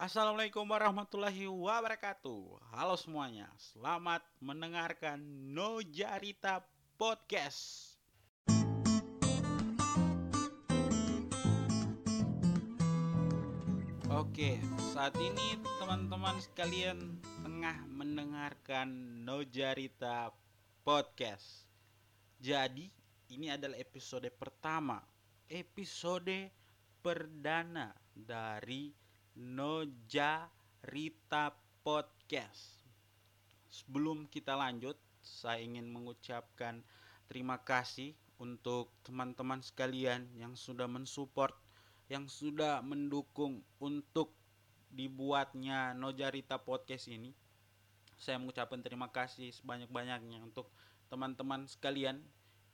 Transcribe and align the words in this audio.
Assalamualaikum 0.00 0.64
warahmatullahi 0.64 1.44
wabarakatuh. 1.44 2.72
Halo 2.72 2.96
semuanya, 2.96 3.52
selamat 3.60 4.24
mendengarkan 4.40 5.20
Nojarita 5.52 6.64
Podcast. 6.96 8.00
Oke, 14.08 14.56
saat 14.96 15.12
ini 15.20 15.60
teman-teman 15.84 16.40
sekalian 16.40 17.20
tengah 17.44 17.84
mendengarkan 17.92 18.88
Nojarita 19.28 20.32
Podcast. 20.80 21.68
Jadi, 22.40 22.88
ini 23.36 23.52
adalah 23.52 23.76
episode 23.76 24.32
pertama, 24.32 25.04
episode 25.44 26.48
perdana 27.04 27.92
dari 28.16 28.96
Nojarita 29.38 30.24
Podcast. 31.86 32.82
Sebelum 33.70 34.26
kita 34.26 34.58
lanjut, 34.58 34.98
saya 35.22 35.62
ingin 35.62 35.86
mengucapkan 35.86 36.82
terima 37.30 37.62
kasih 37.62 38.16
untuk 38.40 38.90
teman-teman 39.06 39.60
sekalian 39.60 40.26
yang 40.34 40.56
sudah 40.56 40.88
mensupport 40.90 41.52
yang 42.10 42.26
sudah 42.26 42.82
mendukung 42.82 43.62
untuk 43.78 44.34
dibuatnya 44.90 45.94
Nojarita 45.94 46.58
Podcast 46.58 47.06
ini. 47.06 47.30
Saya 48.18 48.42
mengucapkan 48.42 48.82
terima 48.82 49.06
kasih 49.14 49.54
sebanyak-banyaknya 49.54 50.42
untuk 50.42 50.66
teman-teman 51.06 51.70
sekalian 51.70 52.18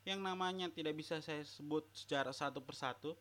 yang 0.08 0.24
namanya 0.24 0.72
tidak 0.72 0.96
bisa 0.96 1.20
saya 1.20 1.44
sebut 1.44 1.84
secara 1.92 2.32
satu 2.32 2.64
persatu. 2.64 3.12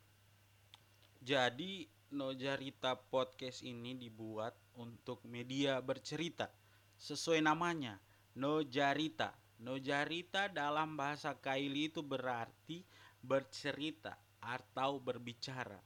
Jadi 1.26 1.90
Nojarita 2.14 2.94
Podcast 2.94 3.66
ini 3.66 3.98
dibuat 3.98 4.54
untuk 4.78 5.26
media 5.26 5.82
bercerita 5.82 6.54
sesuai 7.02 7.42
namanya 7.42 7.98
Nojarita. 8.38 9.34
Nojarita 9.58 10.54
dalam 10.54 10.94
bahasa 10.94 11.34
Kaili 11.34 11.90
itu 11.90 12.06
berarti 12.06 12.86
bercerita 13.26 14.14
atau 14.38 15.02
berbicara. 15.02 15.82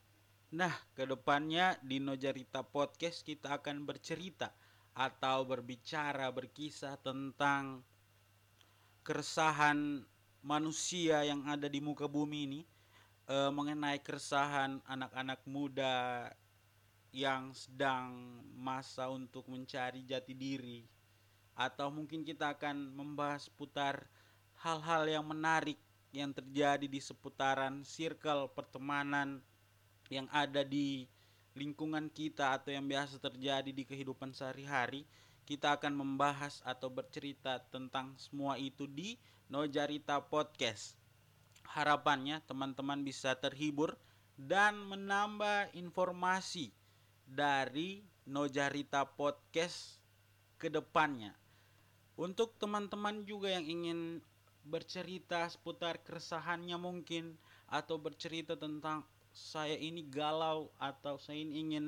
Nah, 0.60 0.76
ke 0.92 1.08
depannya 1.08 1.80
di 1.88 2.04
Nojarita 2.04 2.68
Podcast 2.68 3.24
kita 3.24 3.64
akan 3.64 3.88
bercerita 3.88 4.52
atau 4.92 5.48
berbicara, 5.48 6.28
berkisah 6.36 7.00
tentang 7.00 7.88
keresahan 9.08 10.04
manusia 10.44 11.24
yang 11.24 11.48
ada 11.48 11.72
di 11.72 11.80
muka 11.80 12.12
bumi 12.12 12.44
ini 12.44 12.62
e, 13.30 13.38
mengenai 13.54 14.02
keresahan 14.02 14.82
anak-anak 14.90 15.46
muda 15.46 16.28
yang 17.14 17.54
sedang 17.54 18.42
masa 18.58 19.10
untuk 19.14 19.46
mencari 19.46 20.02
jati 20.02 20.34
diri 20.34 20.82
atau 21.54 21.94
mungkin 21.94 22.26
kita 22.26 22.58
akan 22.58 22.98
membahas 22.98 23.46
putar 23.54 24.10
hal-hal 24.66 25.06
yang 25.06 25.26
menarik 25.30 25.78
yang 26.10 26.34
terjadi 26.34 26.90
di 26.90 26.98
seputaran 26.98 27.86
circle 27.86 28.50
pertemanan 28.52 29.40
yang 30.10 30.26
ada 30.34 30.66
di 30.66 31.06
lingkungan 31.54 32.10
kita 32.10 32.58
atau 32.58 32.74
yang 32.74 32.86
biasa 32.86 33.22
terjadi 33.22 33.70
di 33.70 33.84
kehidupan 33.86 34.34
sehari-hari, 34.34 35.06
kita 35.46 35.78
akan 35.78 35.94
membahas 35.98 36.62
atau 36.66 36.90
bercerita 36.90 37.62
tentang 37.70 38.14
semua 38.18 38.58
itu 38.58 38.86
di 38.86 39.18
Nojarita 39.50 40.22
Podcast. 40.22 40.99
Harapannya 41.70 42.42
teman-teman 42.50 43.06
bisa 43.06 43.38
terhibur 43.38 43.94
dan 44.34 44.80
menambah 44.90 45.76
informasi 45.78 46.74
dari 47.30 48.02
Nojarita 48.26 49.06
Podcast 49.06 50.02
ke 50.58 50.68
depannya. 50.74 51.38
Untuk 52.18 52.58
teman-teman 52.58 53.22
juga 53.24 53.54
yang 53.54 53.70
ingin 53.70 54.20
bercerita 54.66 55.48
seputar 55.48 56.02
keresahannya 56.02 56.76
mungkin 56.76 57.38
atau 57.70 58.02
bercerita 58.02 58.58
tentang 58.58 59.06
saya 59.30 59.78
ini 59.78 60.04
galau 60.10 60.74
atau 60.82 61.22
saya 61.22 61.40
ini 61.40 61.64
ingin 61.70 61.86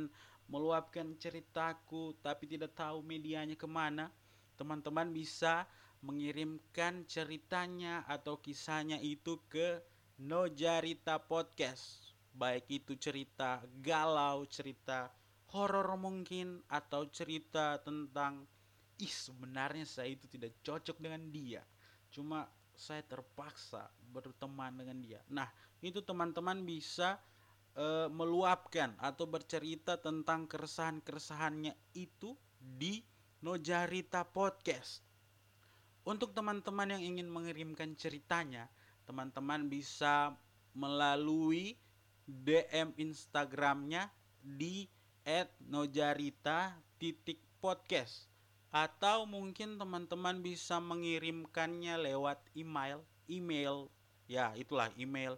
meluapkan 0.48 1.18
ceritaku 1.18 2.16
tapi 2.22 2.46
tidak 2.46 2.78
tahu 2.78 3.02
medianya 3.02 3.58
ke 3.58 3.66
mana, 3.66 4.14
teman-teman 4.56 5.10
bisa 5.10 5.66
mengirimkan 6.02 7.06
ceritanya 7.06 8.02
atau 8.10 8.42
kisahnya 8.42 8.98
itu 8.98 9.38
ke 9.46 9.82
Nojarita 10.22 11.22
Podcast. 11.22 12.14
Baik 12.34 12.82
itu 12.82 12.98
cerita 12.98 13.62
galau, 13.82 14.46
cerita 14.50 15.14
horor 15.52 16.00
mungkin 16.00 16.64
atau 16.72 17.06
cerita 17.12 17.78
tentang 17.84 18.48
ih 19.02 19.12
sebenarnya 19.12 19.84
saya 19.84 20.14
itu 20.14 20.26
tidak 20.30 20.58
cocok 20.66 20.98
dengan 20.98 21.28
dia. 21.30 21.62
Cuma 22.14 22.48
saya 22.74 23.04
terpaksa 23.06 23.90
berteman 24.10 24.74
dengan 24.78 24.98
dia. 25.02 25.20
Nah, 25.30 25.50
itu 25.84 26.02
teman-teman 26.02 26.64
bisa 26.66 27.20
e, 27.76 28.08
meluapkan 28.10 28.96
atau 28.98 29.28
bercerita 29.28 30.00
tentang 30.00 30.48
keresahan-keresahannya 30.48 31.74
itu 31.94 32.34
di 32.58 33.04
Nojarita 33.42 34.26
Podcast. 34.26 35.11
Untuk 36.02 36.34
teman-teman 36.34 36.98
yang 36.98 37.14
ingin 37.14 37.30
mengirimkan 37.30 37.94
ceritanya, 37.94 38.66
teman-teman 39.06 39.70
bisa 39.70 40.34
melalui 40.74 41.78
DM 42.26 42.98
Instagramnya 42.98 44.10
di 44.42 44.90
@nojarita.podcast 45.62 48.26
atau 48.72 49.28
mungkin 49.28 49.76
teman-teman 49.78 50.40
bisa 50.42 50.80
mengirimkannya 50.82 52.00
lewat 52.02 52.42
email, 52.58 53.06
email 53.30 53.86
ya 54.26 54.58
itulah 54.58 54.90
email. 54.96 55.38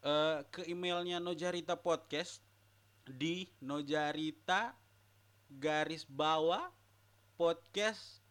Uh, 0.00 0.40
ke 0.48 0.64
emailnya 0.64 1.20
Nojarita 1.20 1.76
Podcast 1.76 2.40
di 3.04 3.52
Nojarita 3.60 4.72
garis 5.52 6.08
bawah 6.08 6.72
podcast 7.36 8.24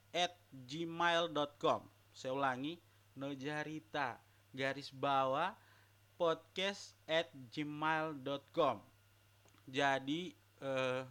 gmail.com 0.52 1.82
saya 2.14 2.32
ulangi 2.34 2.78
Nojarita 3.20 4.18
garis 4.54 4.90
bawah 4.94 5.54
podcast 6.16 6.98
at 7.06 7.30
gmail.com 7.52 8.82
jadi 9.70 10.22
uh, 10.66 11.06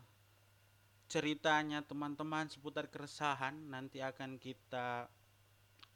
ceritanya 1.09 1.81
teman-teman 1.81 2.51
seputar 2.53 2.91
keresahan 2.93 3.57
nanti 3.73 4.05
akan 4.05 4.37
kita 4.37 5.09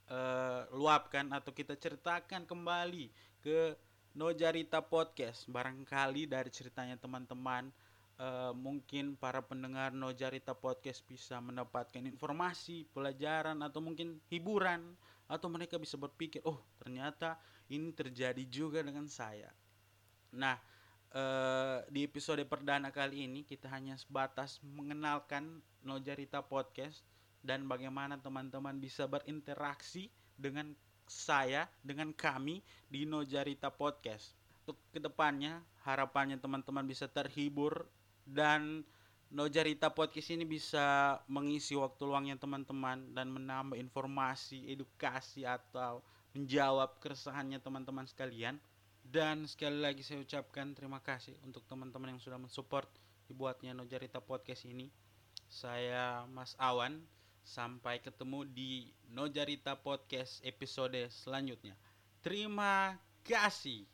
uh, 0.09 0.63
luapkan 0.73 1.29
atau 1.37 1.53
kita 1.53 1.77
ceritakan 1.77 2.49
kembali 2.49 3.13
ke 3.45 3.77
Nojarita 4.13 4.85
Podcast. 4.85 5.49
Barangkali 5.49 6.29
dari 6.29 6.49
ceritanya 6.53 7.01
teman-teman 7.01 7.73
uh, 8.19 8.53
mungkin 8.53 9.17
para 9.17 9.41
pendengar 9.41 9.95
Nojarita 9.95 10.53
Podcast 10.53 11.05
bisa 11.07 11.39
mendapatkan 11.39 12.03
informasi, 12.05 12.89
pelajaran 12.93 13.61
atau 13.65 13.81
mungkin 13.81 14.21
hiburan 14.29 14.97
atau 15.31 15.49
mereka 15.49 15.81
bisa 15.81 15.97
berpikir, 15.97 16.45
"Oh, 16.45 16.61
ternyata 16.77 17.41
ini 17.73 17.95
terjadi 17.95 18.43
juga 18.49 18.85
dengan 18.85 19.09
saya." 19.09 19.49
Nah, 20.33 20.57
uh, 21.13 21.85
di 21.89 22.05
episode 22.05 22.43
perdana 22.49 22.93
kali 22.93 23.25
ini 23.29 23.45
kita 23.45 23.69
hanya 23.73 23.97
sebatas 23.97 24.61
mengenalkan 24.65 25.61
Nojarita 25.85 26.45
Podcast 26.45 27.05
dan 27.43 27.67
bagaimana 27.67 28.17
teman-teman 28.21 28.79
bisa 28.79 29.05
berinteraksi 29.11 30.09
dengan 30.39 30.73
saya 31.11 31.69
dengan 31.83 32.15
kami 32.15 32.63
di 32.89 33.05
Nojarita 33.05 33.69
Podcast. 33.69 34.33
Untuk 34.63 34.79
ke 34.95 35.03
depannya 35.03 35.59
harapannya 35.83 36.39
teman-teman 36.39 36.87
bisa 36.87 37.11
terhibur 37.11 37.91
dan 38.27 38.87
Nojarita 39.33 39.89
Podcast 39.89 40.29
ini 40.37 40.45
bisa 40.45 41.17
mengisi 41.25 41.73
waktu 41.73 42.05
luangnya 42.05 42.37
teman-teman 42.37 43.17
dan 43.17 43.33
menambah 43.33 43.81
informasi, 43.81 44.69
edukasi 44.69 45.49
atau 45.49 46.05
menjawab 46.37 47.01
keresahannya 47.01 47.57
teman-teman 47.65 48.05
sekalian. 48.05 48.61
Dan 49.01 49.49
sekali 49.49 49.81
lagi 49.81 50.05
saya 50.05 50.21
ucapkan 50.21 50.77
terima 50.77 51.01
kasih 51.01 51.33
untuk 51.49 51.65
teman-teman 51.65 52.13
yang 52.13 52.21
sudah 52.21 52.37
mensupport 52.37 52.85
dibuatnya 53.25 53.73
Nojarita 53.73 54.21
Podcast 54.21 54.69
ini. 54.69 54.93
Saya 55.49 56.29
Mas 56.29 56.53
Awan 56.61 57.01
Sampai 57.43 57.99
ketemu 57.99 58.47
di 58.47 58.95
Nojarita 59.11 59.75
Podcast 59.75 60.39
episode 60.47 61.11
selanjutnya. 61.11 61.75
Terima 62.23 62.95
kasih. 63.27 63.92